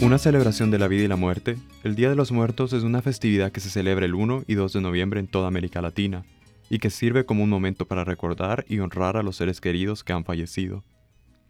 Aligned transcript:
Una 0.00 0.18
celebración 0.18 0.70
de 0.70 0.78
la 0.78 0.86
vida 0.86 1.02
y 1.02 1.08
la 1.08 1.16
muerte, 1.16 1.56
el 1.82 1.96
Día 1.96 2.08
de 2.08 2.14
los 2.14 2.30
Muertos 2.30 2.72
es 2.72 2.84
una 2.84 3.02
festividad 3.02 3.50
que 3.50 3.58
se 3.58 3.68
celebra 3.68 4.06
el 4.06 4.14
1 4.14 4.44
y 4.46 4.54
2 4.54 4.74
de 4.74 4.80
noviembre 4.80 5.18
en 5.18 5.26
toda 5.26 5.48
América 5.48 5.82
Latina 5.82 6.24
y 6.70 6.78
que 6.78 6.88
sirve 6.88 7.26
como 7.26 7.42
un 7.42 7.50
momento 7.50 7.88
para 7.88 8.04
recordar 8.04 8.64
y 8.68 8.78
honrar 8.78 9.16
a 9.16 9.24
los 9.24 9.34
seres 9.34 9.60
queridos 9.60 10.04
que 10.04 10.12
han 10.12 10.24
fallecido. 10.24 10.84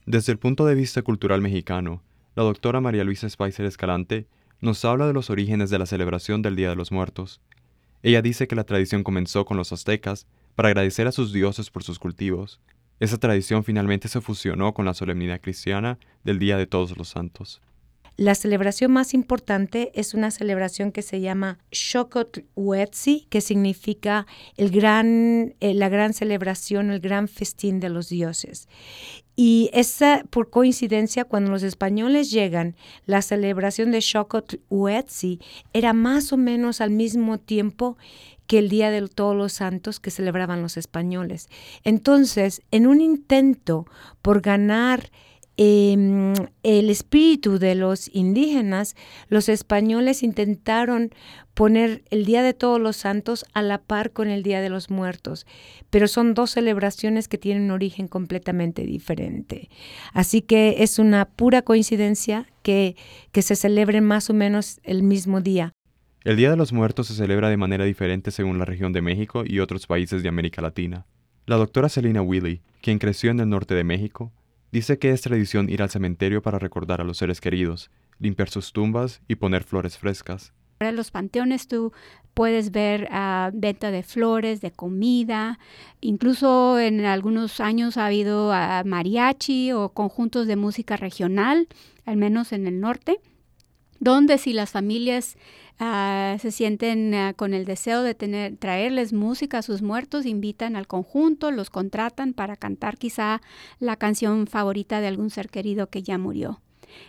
Desde 0.07 0.33
el 0.33 0.39
punto 0.39 0.65
de 0.65 0.75
vista 0.75 1.03
cultural 1.03 1.43
mexicano, 1.43 2.03
la 2.37 2.43
doctora 2.43 2.81
María 2.81 3.05
Luisa 3.05 3.29
Spicer 3.29 3.67
Escalante 3.67 4.27
nos 4.63 4.83
habla 4.87 5.07
de 5.07 5.13
los 5.13 5.29
orígenes 5.29 5.69
de 5.69 5.79
la 5.79 5.87
celebración 5.87 6.41
del 6.41 6.57
Día 6.57 6.71
de 6.71 6.77
los 6.77 6.91
Muertos. 6.91 7.43
Ella 8.03 8.23
dice 8.23 8.49
que 8.49 8.57
la 8.57 8.65
tradición 8.65 9.05
comenzó 9.05 9.45
con 9.45 9.59
los 9.59 9.73
aztecas 9.75 10.27
para 10.55 10.69
agradecer 10.69 11.07
a 11.07 11.13
sus 11.13 11.35
dioses 11.35 11.71
por 11.71 11.83
sus 11.83 11.99
cultivos. 11.99 12.61
Esa 12.99 13.19
tradición 13.19 13.63
finalmente 13.63 14.09
se 14.09 14.23
fusionó 14.23 14.73
con 14.73 14.87
la 14.87 14.95
solemnidad 14.95 15.43
cristiana 15.43 15.99
del 16.25 16.39
Día 16.39 16.57
de 16.57 16.67
Todos 16.67 16.97
los 16.97 17.11
Santos. 17.11 17.61
La 18.19 18.35
celebración 18.35 18.91
más 18.91 19.15
importante 19.15 19.93
es 19.95 20.13
una 20.13 20.33
celebración 20.33 20.91
que 20.91 21.03
se 21.03 21.21
llama 21.21 21.61
Xocotl-Huetzi, 21.71 23.29
que 23.31 23.41
significa 23.41 24.27
el 24.57 24.73
gran, 24.73 25.55
eh, 25.61 25.73
la 25.73 25.89
gran 25.89 26.13
celebración, 26.13 26.91
el 26.91 26.99
gran 26.99 27.29
festín 27.29 27.79
de 27.79 27.91
los 27.91 28.09
dioses. 28.09 28.67
Y 29.37 29.71
esa, 29.73 30.25
por 30.31 30.51
coincidencia, 30.51 31.27
cuando 31.27 31.53
los 31.53 31.63
españoles 31.63 32.33
llegan, 32.33 32.75
la 33.07 33.23
celebración 33.23 33.93
de 33.93 34.01
Xocotl-Huetzi 34.01 35.39
era 35.73 35.93
más 35.93 36.33
o 36.33 36.37
menos 36.37 36.81
al 36.81 36.91
mismo 36.91 37.39
tiempo 37.39 37.99
que 38.49 38.59
el 38.59 38.69
Día 38.69 38.91
de 38.91 39.07
Todos 39.07 39.37
los 39.37 39.53
Santos 39.53 40.01
que 40.01 40.11
celebraban 40.11 40.61
los 40.61 40.77
españoles. 40.77 41.49
Entonces, 41.85 42.63
en 42.73 42.89
un 42.89 43.01
intento 43.01 43.87
por 44.23 44.41
ganar 44.41 45.09
Em, 45.61 46.35
el 46.63 46.89
espíritu 46.89 47.59
de 47.59 47.75
los 47.75 48.09
indígenas, 48.15 48.95
los 49.29 49.49
españoles 49.49 50.23
intentaron 50.23 51.11
poner 51.55 52.05
el 52.11 52.25
Día 52.25 52.45
de 52.45 52.55
Todos 52.55 52.81
los 52.81 52.97
Santos 52.97 53.45
a 53.55 53.63
la 53.63 53.79
par 53.79 54.13
con 54.13 54.29
el 54.29 54.45
Día 54.45 54.61
de 54.61 54.71
los 54.71 54.89
Muertos, 54.89 55.47
pero 55.91 56.07
son 56.07 56.35
dos 56.35 56.53
celebraciones 56.53 57.27
que 57.27 57.39
tienen 57.39 57.65
un 57.65 57.71
origen 57.73 58.07
completamente 58.07 58.85
diferente. 58.85 59.69
Así 60.13 60.43
que 60.43 60.77
es 60.79 61.01
una 61.01 61.25
pura 61.25 61.63
coincidencia 61.63 62.47
que, 62.63 62.95
que 63.33 63.43
se 63.43 63.57
celebren 63.57 64.05
más 64.05 64.31
o 64.31 64.35
menos 64.35 64.79
el 64.85 65.03
mismo 65.03 65.41
día. 65.41 65.73
El 66.23 66.37
Día 66.37 66.51
de 66.51 66.57
los 66.57 66.73
Muertos 66.73 67.09
se 67.09 67.15
celebra 67.15 67.49
de 67.49 67.57
manera 67.57 67.85
diferente 67.85 68.31
según 68.31 68.61
la 68.61 68.65
región 68.65 68.93
de 68.93 69.03
México 69.03 69.43
y 69.45 69.59
otros 69.59 69.89
países 69.89 70.23
de 70.23 70.29
América 70.29 70.63
Latina. 70.63 71.05
La 71.47 71.57
doctora 71.57 71.89
Selina 71.89 72.23
Willy, 72.23 72.61
quien 72.81 73.01
creció 73.01 73.33
en 73.33 73.41
el 73.41 73.49
norte 73.49 73.75
de 73.75 73.83
México, 73.83 74.31
Dice 74.71 74.99
que 74.99 75.11
es 75.11 75.23
tradición 75.23 75.71
ir 75.71 75.83
al 75.83 75.91
cementerio 75.91 76.43
para 76.43 76.59
recordar 76.59 77.01
a 77.01 77.05
los 77.05 77.17
seres 77.17 77.41
queridos, 77.41 77.91
limpiar 78.19 78.51
sus 78.51 78.73
tumbas 78.73 79.23
y 79.27 79.37
poner 79.37 79.65
flores 79.65 79.97
frescas. 79.97 80.53
En 80.81 80.95
los 80.95 81.11
panteones 81.11 81.67
tú 81.67 81.93
puedes 82.35 82.71
ver 82.71 83.09
uh, 83.11 83.51
venta 83.53 83.91
de 83.91 84.03
flores, 84.03 84.61
de 84.61 84.71
comida, 84.71 85.59
incluso 86.01 86.79
en 86.79 87.05
algunos 87.05 87.61
años 87.61 87.97
ha 87.97 88.07
habido 88.07 88.53
ah, 88.53 88.83
mariachi 88.85 89.73
o 89.73 89.89
conjuntos 89.89 90.47
de 90.47 90.57
música 90.57 90.97
regional, 90.97 91.67
al 92.05 92.17
menos 92.17 92.53
en 92.53 92.67
el 92.67 92.79
norte, 92.79 93.21
donde 94.01 94.39
si 94.39 94.53
las 94.53 94.71
familias 94.71 95.37
Ah, 95.81 96.37
se 96.41 96.51
sienten 96.51 97.15
ah, 97.15 97.35
con 97.35 97.55
el 97.55 97.65
deseo 97.65 98.03
de 98.03 98.15
tener, 98.15 98.57
traerles 98.57 99.13
música 99.13 99.59
a 99.59 99.63
sus 99.63 99.81
muertos, 99.81 100.27
invitan 100.27 100.75
al 100.75 100.89
conjunto, 100.89 101.53
los 101.53 101.71
contratan 101.71 102.33
para 102.33 102.57
cantar 102.57 102.99
quizá 102.99 103.41
la 103.79 103.95
canción 103.97 104.49
favorita 104.49 105.01
de 105.01 105.07
algún 105.07 105.31
ser 105.31 105.49
querido 105.49 105.89
que 105.89 106.03
ya 106.03 106.19
murió. 106.19 106.61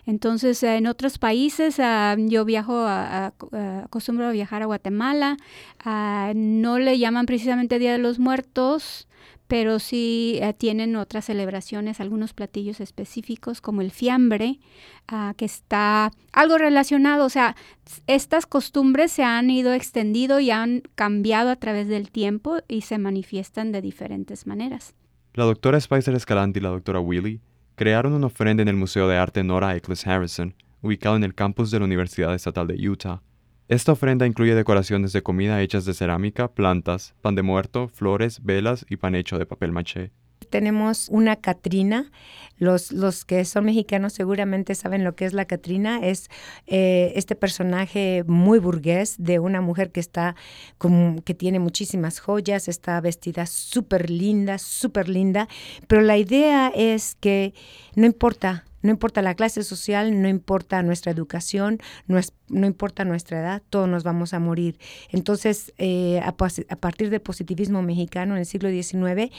Entonces, 0.05 0.61
en 0.63 0.87
otros 0.87 1.17
países, 1.17 1.79
ah, 1.79 2.15
yo 2.17 2.45
viajo, 2.45 2.85
acostumbro 2.85 4.27
a 4.27 4.31
viajar 4.31 4.61
a 4.61 4.65
Guatemala, 4.65 5.37
no 6.35 6.79
le 6.79 6.97
llaman 6.97 7.25
precisamente 7.25 7.79
Día 7.79 7.91
de 7.91 7.97
los 7.97 8.19
Muertos, 8.19 9.07
pero 9.49 9.79
sí 9.79 10.37
eh, 10.43 10.53
tienen 10.53 10.95
otras 10.95 11.25
celebraciones, 11.25 11.99
algunos 11.99 12.33
platillos 12.33 12.79
específicos 12.79 13.61
como 13.61 13.81
el 13.81 13.89
fiambre, 13.89 14.59
ah, 15.07 15.33
que 15.35 15.45
está 15.45 16.11
algo 16.31 16.59
relacionado, 16.59 17.25
o 17.25 17.29
sea, 17.29 17.55
estas 18.05 18.45
costumbres 18.45 19.11
se 19.11 19.23
han 19.23 19.49
ido 19.49 19.73
extendido 19.73 20.39
y 20.39 20.51
han 20.51 20.83
cambiado 20.93 21.49
a 21.49 21.55
través 21.55 21.87
del 21.87 22.11
tiempo 22.11 22.59
y 22.67 22.81
se 22.81 22.99
manifiestan 22.99 23.71
de 23.71 23.81
diferentes 23.81 24.45
maneras. 24.45 24.93
La 25.33 25.45
doctora 25.45 25.79
Spicer 25.81 26.13
Escalante 26.13 26.59
y 26.59 26.61
la 26.61 26.69
doctora 26.69 26.99
Willy 26.99 27.41
crearon 27.79 28.11
una 28.11 28.27
ofrenda 28.27 28.61
en 28.61 28.67
el 28.67 28.75
Museo 28.75 29.07
de 29.07 29.15
Arte 29.15 29.41
Nora 29.41 29.73
Eccles 29.73 30.05
Harrison, 30.05 30.53
ubicado 30.81 31.15
en 31.15 31.23
el 31.23 31.33
campus 31.33 31.71
de 31.71 31.79
la 31.79 31.85
Universidad 31.85 32.35
Estatal 32.35 32.67
de 32.67 32.89
Utah. 32.89 33.21
Esta 33.69 33.93
ofrenda 33.93 34.27
incluye 34.27 34.53
decoraciones 34.53 35.13
de 35.13 35.23
comida 35.23 35.61
hechas 35.61 35.85
de 35.85 35.93
cerámica, 35.93 36.49
plantas, 36.49 37.15
pan 37.21 37.35
de 37.35 37.41
muerto, 37.41 37.87
flores, 37.87 38.43
velas 38.43 38.85
y 38.89 38.97
pan 38.97 39.15
hecho 39.15 39.39
de 39.39 39.45
papel 39.45 39.71
maché. 39.71 40.11
Tenemos 40.49 41.09
una 41.09 41.35
Catrina. 41.35 42.11
Los, 42.57 42.91
los 42.91 43.23
que 43.23 43.45
son 43.45 43.65
mexicanos 43.65 44.13
seguramente 44.13 44.75
saben 44.75 45.03
lo 45.03 45.15
que 45.15 45.25
es 45.25 45.33
la 45.33 45.45
Catrina. 45.45 45.99
Es 46.03 46.29
eh, 46.67 47.13
este 47.15 47.35
personaje 47.35 48.23
muy 48.27 48.59
burgués 48.59 49.15
de 49.17 49.39
una 49.39 49.61
mujer 49.61 49.91
que 49.91 49.99
está 49.99 50.35
que 51.25 51.33
tiene 51.33 51.59
muchísimas 51.59 52.19
joyas, 52.19 52.67
está 52.67 52.99
vestida 53.01 53.45
súper 53.45 54.09
linda, 54.09 54.57
súper 54.57 55.09
linda. 55.09 55.47
Pero 55.87 56.01
la 56.01 56.17
idea 56.17 56.71
es 56.75 57.15
que 57.15 57.53
no 57.95 58.05
importa 58.05 58.65
no 58.81 58.91
importa 58.91 59.21
la 59.21 59.35
clase 59.35 59.63
social, 59.63 60.21
no 60.21 60.27
importa 60.27 60.81
nuestra 60.83 61.11
educación, 61.11 61.79
no, 62.07 62.19
no 62.49 62.67
importa 62.67 63.05
nuestra 63.05 63.39
edad, 63.39 63.61
todos 63.69 63.87
nos 63.87 64.03
vamos 64.03 64.33
a 64.33 64.39
morir. 64.39 64.79
Entonces, 65.09 65.73
eh, 65.77 66.21
a, 66.23 66.35
partir 66.35 67.09
del 67.09 67.21
positivismo 67.21 67.81
mexicano 67.81 68.33
en 68.33 68.39
el 68.39 68.45
siglo 68.45 68.69
XIX, 68.69 69.31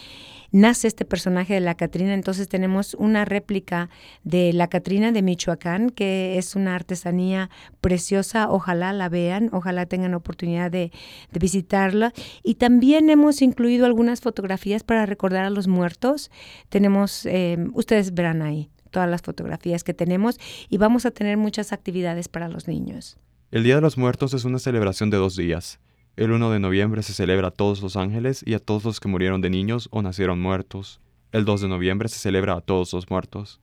nace 0.52 0.88
este 0.88 1.04
personaje 1.04 1.54
de 1.54 1.60
la 1.60 1.74
Catrina. 1.74 2.14
Entonces 2.14 2.48
tenemos 2.48 2.94
una 2.94 3.24
réplica 3.24 3.88
de 4.24 4.52
la 4.52 4.68
Catrina 4.68 5.12
de 5.12 5.22
Michoacán, 5.22 5.90
que 5.90 6.38
es 6.38 6.54
una 6.54 6.74
artesanía 6.74 7.50
preciosa. 7.80 8.50
Ojalá 8.50 8.92
la 8.92 9.08
vean, 9.08 9.50
ojalá 9.52 9.86
tengan 9.86 10.14
oportunidad 10.14 10.70
de, 10.70 10.92
visitarla. 11.32 12.12
Y 12.42 12.56
también 12.56 13.08
hemos 13.08 13.40
incluido 13.40 13.86
algunas 13.86 14.20
fotografías 14.20 14.82
para 14.82 15.06
recordar 15.06 15.44
a 15.44 15.50
los 15.50 15.68
muertos. 15.68 16.30
Tenemos, 16.68 17.24
eh, 17.26 17.56
ustedes 17.72 18.12
verán 18.12 18.42
ahí 18.42 18.70
todas 18.90 19.08
las 19.08 19.22
fotografías 19.22 19.84
que 19.84 19.94
tenemos 19.94 20.38
y 20.68 20.78
vamos 20.78 21.06
a 21.06 21.10
tener 21.10 21.36
muchas 21.36 21.72
actividades 21.72 22.28
para 22.28 22.48
los 22.48 22.68
niños. 22.68 23.16
El 23.50 23.64
Día 23.64 23.76
de 23.76 23.80
los 23.80 23.98
Muertos 23.98 24.34
es 24.34 24.44
una 24.44 24.58
celebración 24.58 25.10
de 25.10 25.16
dos 25.16 25.36
días. 25.36 25.80
El 26.16 26.32
1 26.32 26.50
de 26.50 26.60
noviembre 26.60 27.02
se 27.02 27.14
celebra 27.14 27.48
a 27.48 27.50
todos 27.50 27.82
los 27.82 27.96
ángeles 27.96 28.42
y 28.46 28.54
a 28.54 28.58
todos 28.58 28.84
los 28.84 29.00
que 29.00 29.08
murieron 29.08 29.40
de 29.40 29.50
niños 29.50 29.88
o 29.90 30.02
nacieron 30.02 30.40
muertos. 30.40 31.00
El 31.32 31.44
2 31.44 31.62
de 31.62 31.68
noviembre 31.68 32.08
se 32.08 32.18
celebra 32.18 32.54
a 32.54 32.60
todos 32.60 32.92
los 32.92 33.08
muertos. 33.08 33.60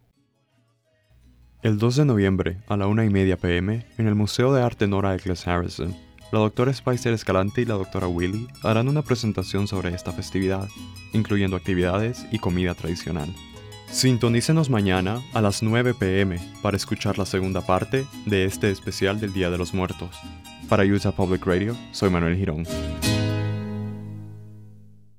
El 1.62 1.78
2 1.78 1.98
de 1.98 2.06
noviembre, 2.06 2.58
a 2.68 2.78
la 2.78 2.88
una 2.88 3.06
y 3.06 3.10
media 3.10 3.38
pm, 3.38 3.86
en 3.98 4.08
el 4.08 4.16
Museo 4.16 4.54
de 4.54 4.62
Arte 4.62 4.88
Nora 4.88 5.16
Eccles 5.16 5.48
Harrison, 5.48 5.96
la 6.32 6.40
doctora 6.40 6.74
Spicer 6.74 7.14
Escalante 7.14 7.62
y 7.62 7.66
la 7.66 7.76
doctora 7.76 8.08
Willy 8.08 8.48
harán 8.62 8.90
una 8.90 9.02
presentación 9.02 9.68
sobre 9.68 9.94
esta 9.94 10.12
festividad, 10.12 10.68
incluyendo 11.14 11.56
actividades 11.56 12.26
y 12.32 12.40
comida 12.40 12.74
tradicional. 12.74 13.34
Sintonícenos 13.92 14.70
mañana 14.70 15.22
a 15.34 15.42
las 15.42 15.64
9 15.64 15.94
pm 15.94 16.40
para 16.62 16.78
escuchar 16.78 17.18
la 17.18 17.26
segunda 17.26 17.62
parte 17.62 18.06
de 18.26 18.46
este 18.46 18.70
especial 18.70 19.20
del 19.20 19.34
Día 19.34 19.50
de 19.50 19.58
los 19.58 19.74
Muertos. 19.74 20.10
Para 20.70 20.84
Utah 20.84 21.12
Public 21.12 21.46
Radio, 21.46 21.76
soy 21.92 22.10
Manuel 22.10 22.36
Girón. 22.36 22.66